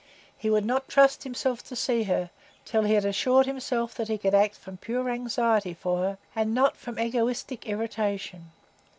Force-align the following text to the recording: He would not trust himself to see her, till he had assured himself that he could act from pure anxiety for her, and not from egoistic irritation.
He 0.35 0.49
would 0.49 0.65
not 0.65 0.87
trust 0.87 1.25
himself 1.25 1.63
to 1.65 1.75
see 1.75 2.05
her, 2.05 2.31
till 2.65 2.85
he 2.85 2.95
had 2.95 3.05
assured 3.05 3.45
himself 3.45 3.93
that 3.93 4.07
he 4.07 4.17
could 4.17 4.33
act 4.33 4.55
from 4.55 4.77
pure 4.77 5.07
anxiety 5.11 5.75
for 5.75 5.99
her, 5.99 6.17
and 6.35 6.55
not 6.55 6.75
from 6.75 6.97
egoistic 6.97 7.67
irritation. 7.67 8.51